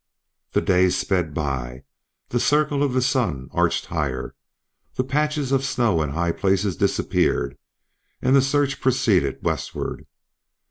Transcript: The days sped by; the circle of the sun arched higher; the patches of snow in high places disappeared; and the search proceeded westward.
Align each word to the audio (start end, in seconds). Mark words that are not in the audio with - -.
The 0.53 0.61
days 0.61 0.97
sped 0.97 1.31
by; 1.31 1.83
the 2.29 2.39
circle 2.39 2.81
of 2.81 2.93
the 2.93 3.03
sun 3.03 3.49
arched 3.51 3.85
higher; 3.85 4.33
the 4.95 5.03
patches 5.03 5.51
of 5.51 5.63
snow 5.63 6.01
in 6.01 6.09
high 6.09 6.31
places 6.31 6.75
disappeared; 6.75 7.55
and 8.19 8.35
the 8.35 8.41
search 8.41 8.81
proceeded 8.81 9.37
westward. 9.43 10.07